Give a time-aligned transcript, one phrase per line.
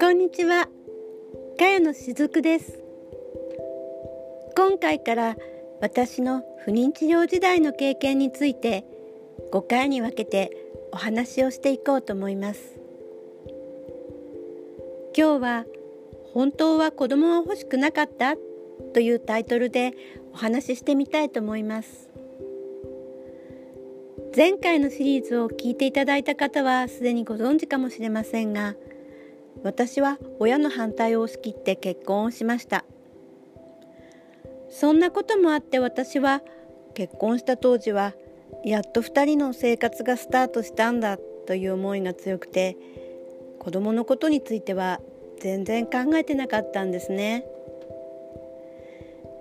[0.00, 0.68] こんにちは、
[1.58, 2.80] かやのしずくです。
[4.56, 5.36] 今回から
[5.80, 8.84] 私の不妊治療時代の経験について
[9.52, 10.52] 5回に分けて
[10.92, 12.78] お話をしていこうと思います。
[15.16, 15.64] 今日は
[16.32, 18.36] 本当は子供は欲しくなかった
[18.92, 19.92] というタイトルで
[20.32, 22.03] お話ししてみたいと思います。
[24.36, 28.74] 前回のシリーズを聞いていただいた方はすでにご存知かもしれませんが
[29.62, 32.84] 私は親の反対を押し切って結婚をしました
[34.68, 36.42] そんなこともあって私は
[36.94, 38.14] 結婚した当時は
[38.64, 41.16] やっと2人の生活がスタートしたんだ
[41.46, 42.76] という思いが強くて
[43.60, 45.00] 子供のことについては
[45.40, 47.44] 全然考えてなかったんですね。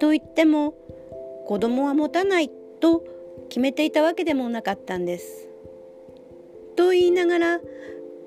[0.00, 0.74] と言っても
[1.46, 2.50] 子供は持たない
[2.80, 3.04] と
[3.50, 5.48] 決めていたわけでもなかったんです。
[6.76, 7.60] と言いながら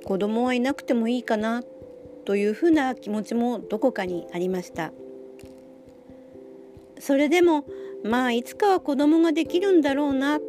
[0.04, 1.64] 子供はいなくてもいいかな
[2.26, 4.92] というふうな気持ちもどこかにありました。
[7.00, 7.66] それでも
[8.04, 10.40] まあいつかは子供ができるんだろうな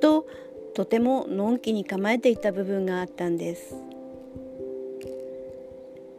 [0.00, 0.26] と
[0.74, 3.76] とてものんきに構えていた部分があったんです。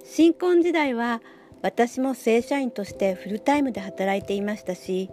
[0.03, 1.21] 新婚時代は
[1.61, 5.09] 私も正社員としてフルタイムで働いていましたし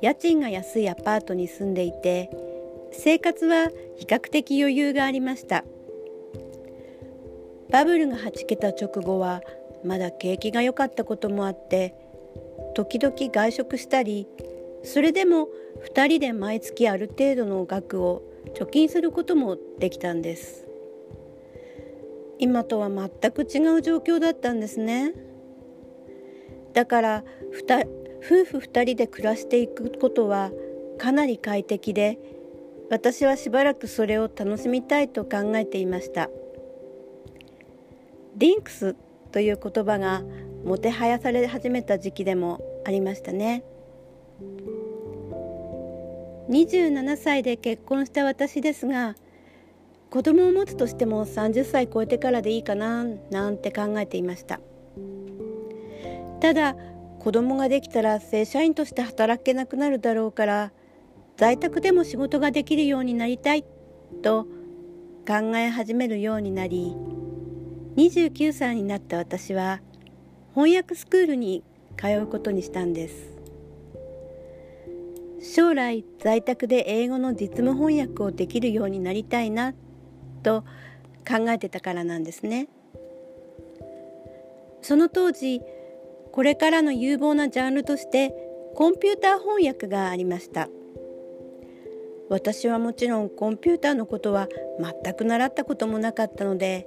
[0.00, 2.30] 家賃が安いアパートに住んでいて
[2.92, 5.64] 生活は比較的余裕がありました。
[7.70, 9.42] バブルがはちけた直後は
[9.84, 11.94] まだ景気が良かったこともあって
[12.74, 14.26] 時々外食したり
[14.84, 15.48] それでも
[15.94, 18.22] 2人で毎月ある程度の額を
[18.54, 20.66] 貯金することもできたんです。
[22.38, 25.12] 今とは全く違う状況だったんですね。
[26.72, 27.24] だから
[28.24, 30.50] 夫婦2人で暮らしていくことは
[30.98, 32.18] かなり快適で
[32.90, 36.30] 私はしばらくそれを楽しみたいと考えていました。
[38.36, 38.94] リンクス
[39.32, 40.22] という言葉が
[40.64, 43.64] もてはやされ始めた時期でもありましたね。
[46.48, 49.16] 27歳で結婚した私ですが
[50.10, 54.60] 子供を持つとしても30歳超えてからでいいかななんて考えていました。
[56.40, 56.76] ただ
[57.20, 60.72] 子供ができたら正社員として働けなくなるだろうから
[61.36, 63.64] 在宅でも仕事ができるようになりたい
[64.22, 64.44] と
[65.26, 66.96] 考え始めるようになり
[67.96, 69.80] 29歳になった私は
[70.54, 71.62] 翻訳スクールに
[71.96, 73.38] 通うことにしたんです。
[75.40, 79.72] 将来在宅で英語の実務翻訳をできるようになりたいな
[80.42, 80.64] と
[81.26, 82.68] 考えてたからなんですね。
[84.82, 85.60] その当時
[86.38, 88.32] これからの有望なジャンルとして
[88.76, 90.68] コンピューター翻訳がありました。
[92.28, 94.46] 私はもちろんコンピューターのことは
[95.02, 96.86] 全く習ったこともなかったので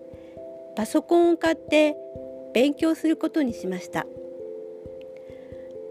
[0.78, 1.98] パソコンを買って
[2.54, 4.08] 勉強することにしました。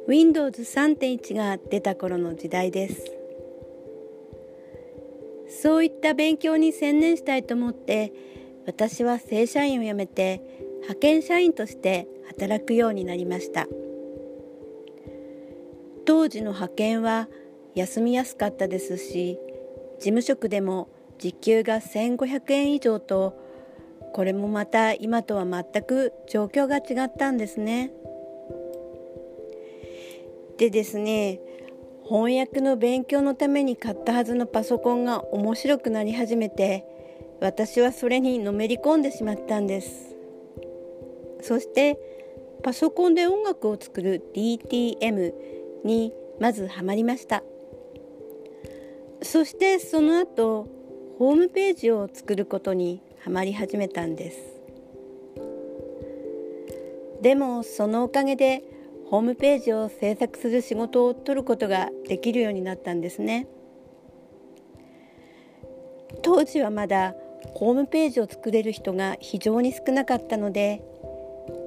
[0.09, 3.15] Windows 3.1が出た頃の時代です。
[5.63, 8.15] そういった勉強に専念したいと思って
[8.65, 13.67] 私は正社員を辞めて派遣社員として働くようになりました
[16.05, 17.29] 当時の派遣は
[17.75, 19.39] 休みやすかったですし
[19.99, 20.89] 事務職でも
[21.19, 23.39] 時給が1500円以上と
[24.13, 27.93] これもまた今とは全く状況が違ったんですね。
[30.59, 31.41] でですね
[32.05, 36.85] 翻訳の勉強のために買ったはずのパソコンが面白くなり始めて
[37.41, 40.10] 私はそれにのめり込んでしまったんです
[41.43, 41.99] そして
[42.63, 45.33] パソコンで音楽を作る DTM
[45.85, 47.43] にまずハマりました。
[49.23, 50.67] そしてその後
[51.19, 54.39] ホームページを作ることにハマり始めたんです。
[57.21, 58.65] でもそのおかげで
[59.11, 63.47] ホームページを制作する仕事を取ることができるようになったんですね。
[66.23, 67.15] 当時はまだ
[67.55, 70.83] ホームページを作れる人が非常に少なかったので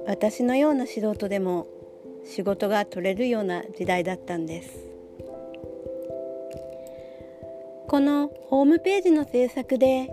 [0.06, 1.66] 私のような素人でも
[2.24, 4.86] 仕事が取れるような時代だったんです。
[7.88, 10.10] このホームページの制作で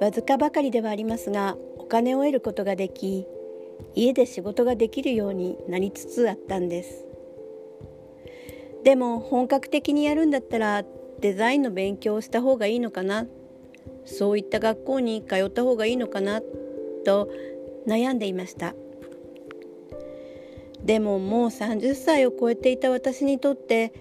[0.00, 3.26] わずかばかりではありますがお金を得ることができ
[3.94, 7.04] 家で仕事ができるようになりつつあったんです。
[8.82, 10.84] でも本格的にやるんだったら
[11.20, 13.26] デザインの勉強をした方がいいのかな？
[14.04, 16.42] そういった学校に通った方がいいのかな？
[17.04, 17.30] と
[17.86, 18.74] 悩んでいました。
[20.84, 23.92] でももう30歳を超えていた私にとって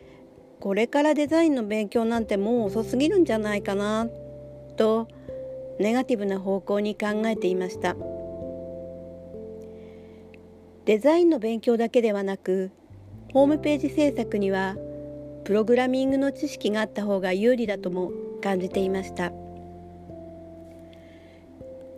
[0.60, 4.08] これからデザインの勉強なんてもう遅すぎるんじゃないかな
[4.78, 5.08] と
[5.80, 7.96] ネガティブな方向に考えていました。
[10.86, 12.72] デザインの勉強だけではなく
[13.32, 14.76] ホームページ制作には
[15.46, 19.32] プログラミングの知識があった方が有利だとも感じていました。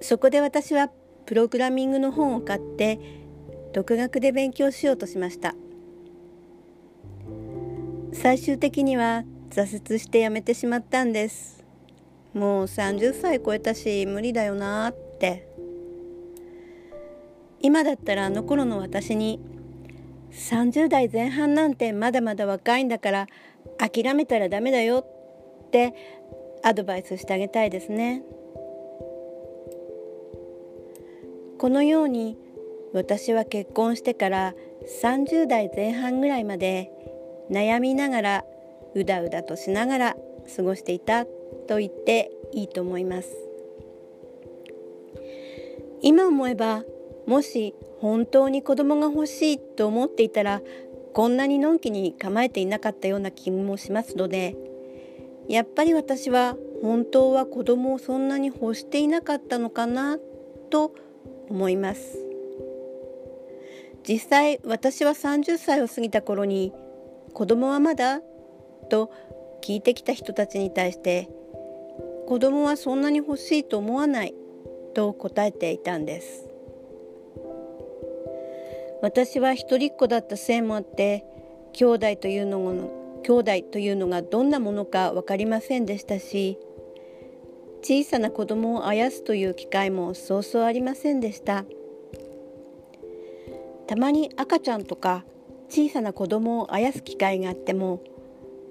[0.01, 0.91] そこで私は
[1.25, 2.99] プログラミングの本を買って
[3.75, 5.53] 独学で勉強しようとしました。
[8.13, 11.61] 最終的には挫折してやめてしまったんです。
[12.33, 15.45] もう30歳超えたし無理だよなって。
[17.59, 19.41] 今だったらあの頃の私に
[20.31, 23.27] 30代前半なんてまだまだ若いんだから
[23.77, 25.05] 諦めたらダメだよ
[25.67, 25.93] って
[26.63, 28.23] アドバイスしてあげたいですね。
[31.57, 32.44] このように
[32.95, 34.53] 私は結婚してから
[35.03, 36.89] 30代前半ぐらいまで
[37.51, 38.45] 悩みながら
[38.95, 40.15] うだうだとしながら
[40.55, 43.29] 過ごしていたと言っていいと思います。
[46.01, 46.83] 今思えば
[47.27, 50.61] もし本当に子供が欲しいと思っていたら
[51.13, 54.55] こんなにのんきに構えていなかったような気もしますので
[55.49, 60.17] やっぱり私は本当は子供をそんなに欲していなかったのかな
[60.69, 60.93] と
[61.49, 62.24] 思います。
[64.07, 66.71] 実際私は30歳を過ぎた頃に
[67.33, 68.21] 子供はまだ
[68.89, 69.11] と
[69.63, 71.29] 聞いてきた人たちに対して
[72.27, 74.33] 子供はそんなに欲しいと思わない
[74.93, 76.49] と答えていたんです。
[79.01, 81.25] 私は一人っ子だったせいもあって
[81.73, 82.71] 兄弟というのが
[83.23, 86.57] 兄弟というのがどんなものか分かりませんでしたし
[87.83, 91.65] 小さな子供をあやすという機会もそうそうありませんでした。
[93.87, 95.23] たまに赤ちゃんとか
[95.69, 98.01] 小さな子供をあやす機会があっても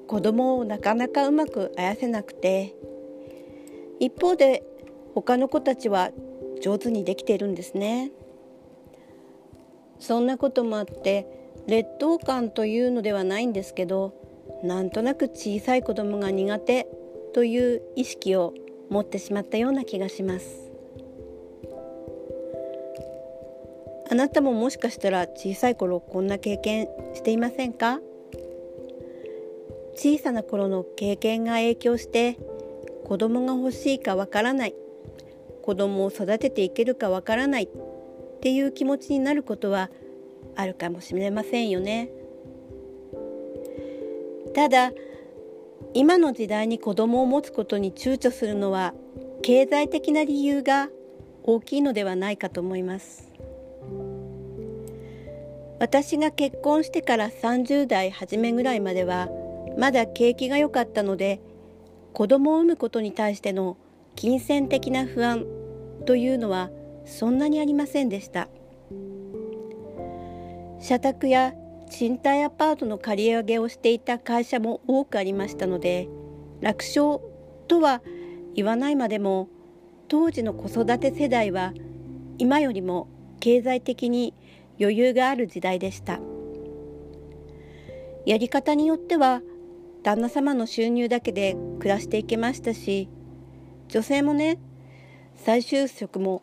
[0.06, 2.74] 子供をなかなかうまくあやせなくて
[4.00, 4.64] 一方で
[5.14, 6.10] 他の子たちは
[6.62, 8.10] 上手にできているんですね。
[9.98, 11.26] そんなこともあって
[11.66, 14.12] 劣等感というのではないんですけど
[14.62, 16.88] なんとなく小さい子供が苦手
[17.32, 18.52] という意識を
[18.90, 20.63] 持ってしまったような気がします。
[24.14, 27.98] あなたももしかしたら小さい頃こんな経験していませんか？
[29.96, 32.38] 小さな頃の経験が影響して
[33.02, 34.74] 子供が欲しいかわからない
[35.64, 37.68] 子供を育てていけるかわからないっ
[38.40, 39.90] ていう気持ちになることは
[40.54, 42.08] あるかもしれませんよね。
[44.54, 44.92] ただ
[45.92, 48.94] 今の時代に子供を持つことに躊躇するのは
[49.42, 50.88] 経済的な理由が
[51.42, 53.34] 大きいのではないかと思います。
[55.84, 59.28] 私が結婚してから30代初めぐらいまでは
[59.76, 61.42] まだ景気が良かったので
[62.14, 63.76] 子供を産むことに対しての
[64.16, 65.44] 金銭的な不安
[66.06, 66.70] というのは
[67.04, 68.48] そんなにありませんでした。
[70.80, 71.52] 社宅や
[71.90, 76.08] 賃貸アパートの借り上げをしていた会社も多くありましたので
[76.62, 77.20] 楽勝
[77.68, 78.00] とは
[78.54, 79.50] 言わないまでも
[80.08, 81.74] 当時の子育て世代は
[82.38, 83.06] 今よりも
[83.38, 84.32] 経済的に
[84.80, 86.20] 余裕がある時代でした。
[88.26, 89.42] やり方によっては
[90.02, 93.08] 旦那様の収入だけで暮らしていけましたし
[93.88, 94.58] 女性もね
[95.36, 96.42] 再就職も、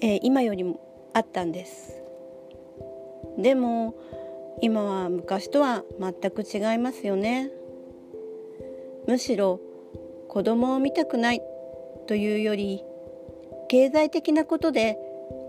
[0.00, 0.80] えー、今よりも
[1.14, 2.00] あったんです。
[3.38, 3.94] でも
[4.60, 7.50] 今は昔とは全く違いますよね。
[9.06, 9.60] むしろ
[10.28, 11.42] 子供を見たくない
[12.06, 12.82] というより
[13.68, 14.98] 経済的なことで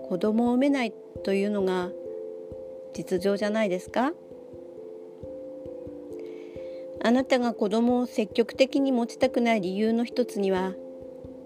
[0.08, 0.94] 子供を産めない
[1.24, 1.90] というのが
[2.94, 4.14] 実情じゃないですか？
[7.02, 10.74] あなたが子供を積極的に持ちたくない理由の一つには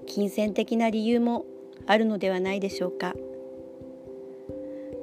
[0.07, 1.45] 金銭的な理由も
[1.85, 3.13] あるのではないでしょうか？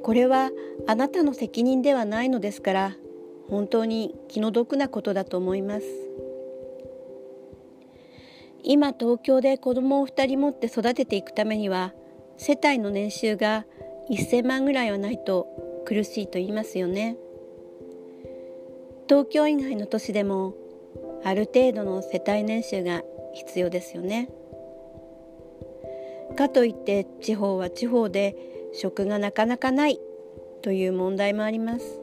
[0.02, 0.50] これは
[0.86, 2.96] あなたの責任ではないのですから
[3.48, 5.86] 本当に気の毒なことだと思います。
[8.62, 11.92] 今東京で子供を2人持って育てていくためには
[12.36, 13.64] 世帯の年収が
[14.10, 15.46] 1000万ぐらいはないと
[15.86, 17.16] 苦しいと言いますよね。
[19.08, 20.54] 東京以外の都市でも
[21.24, 23.02] ある程度の世帯年収が
[23.34, 24.28] 必要ですよね。
[26.36, 28.36] かといって地方は地方で
[28.72, 30.00] 職がなかなかない
[30.62, 32.00] という問題もあります。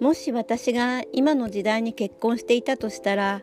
[0.00, 3.42] もし私が今の時代に結婚していたとしたら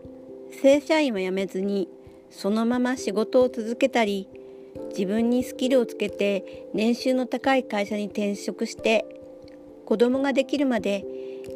[0.62, 1.88] 正社員は辞めずに
[2.30, 4.28] そのまま仕事を続けたり
[4.90, 9.06] 自分にスキルをつけて年収の高い会社に転職して
[9.86, 11.06] 子供ができるまで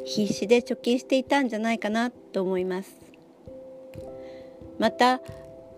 [0.04, 2.96] 必死で貯金していたんじゃないかなと思います。
[4.78, 5.20] また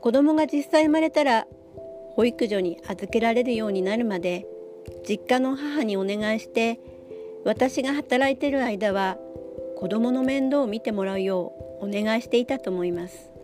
[0.01, 1.47] 子供が実際生まれたら
[2.15, 4.47] 保育所に預けられるようになるまで
[5.09, 6.81] 実家の母にお願いして
[7.45, 9.19] 私が働いてる間は
[9.77, 13.38] 子供の面倒を見てもらうようお願いしていたと思います。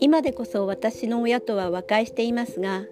[0.00, 2.84] 今でこそ私の親とは和解していますが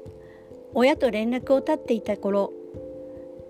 [0.75, 2.53] 親と連絡を絶っていた頃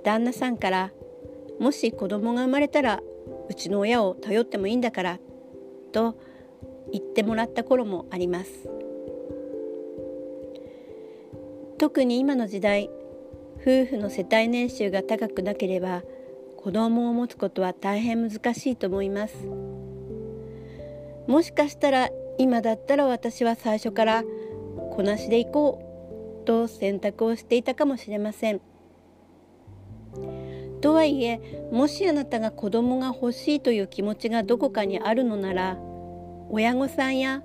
[0.05, 0.93] 旦那さんから
[1.61, 3.03] 「もし子供が生まれたら
[3.49, 5.21] うちの親を頼ってもいいんだから」
[5.93, 6.17] と
[6.91, 8.69] 言ってもらった頃もあります。
[11.79, 12.91] 特に今の時代
[13.61, 16.03] 夫婦の世帯年収が高くなければ
[16.57, 19.35] 子供を持つことは大変難しいと思います。
[21.27, 24.25] もしかしたら今だったら私は最初から
[24.91, 28.61] こなしでいこうと選択をしていたかもしれません。
[30.81, 35.79] とはいえもしあなたが子供が欲しいという気持ちがどこかにあるのなら
[36.51, 37.43] 親御さんや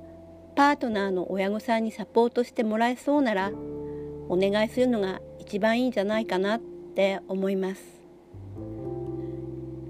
[0.55, 3.51] パートナーの親御さんにサポートしてもらえそうなら
[4.27, 6.59] お願いするのが一番いいんじゃないかなっ
[6.95, 7.83] て思います。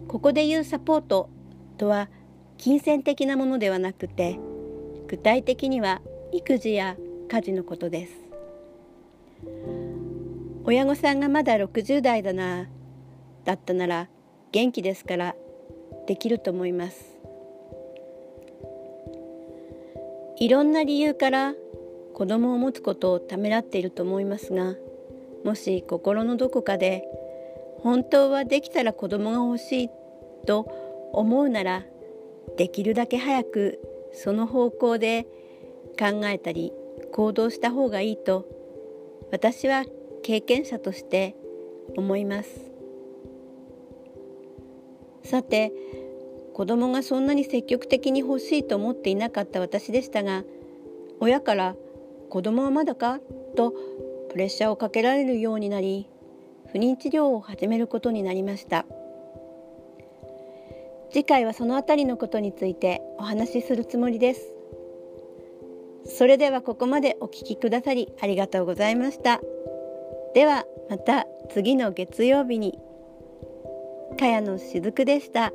[0.08, 1.30] ここで言うサポート
[1.77, 2.10] とは
[2.58, 4.39] 金銭的なものではなくて
[5.07, 6.97] 具体的には育児や
[7.29, 8.13] 家事のことです。
[10.65, 12.67] 親御さんがまだ60代だな
[13.45, 14.09] だったなら
[14.51, 15.35] 元気ですから
[16.07, 17.17] できると思います。
[20.39, 21.55] いろんな理由から
[22.13, 24.75] 子供を持つことをためらっていると思いますが
[25.43, 27.03] もし心のどこかで
[27.79, 29.89] 本当はできたら子供が欲しい
[30.45, 31.85] と思うなら
[32.55, 33.79] できるだけ早く
[34.17, 35.27] その方向で
[35.97, 36.74] 考えたり
[37.13, 38.47] 行動した方がいいと
[39.31, 39.86] 私は
[40.24, 41.36] 経験者として
[41.95, 42.50] 思います
[45.24, 45.71] さて
[46.53, 50.43] 子供がそんなに積極的に欲しいと思っていなかった私でしたが
[51.19, 51.75] 親から
[52.29, 53.19] 「子供はまだか?」
[53.55, 53.74] と
[54.29, 56.09] プレッシャーをかけられるようになり
[56.71, 58.88] 不妊治療を始めることになりました
[61.11, 64.53] 次回はそのあたりのことについてお話しするつもりです。
[66.05, 69.41] それではここまでお聞きくださりありがとうございました。
[70.33, 72.79] ではまた次の月曜日に。
[74.17, 75.51] かやのしずくでした。